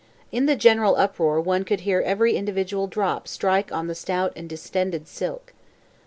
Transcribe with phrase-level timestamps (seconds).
[0.31, 4.49] In the general uproar one could hear every individual drop strike on the stout and
[4.49, 5.53] distended silk.